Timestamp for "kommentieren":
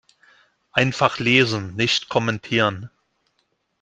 2.09-2.89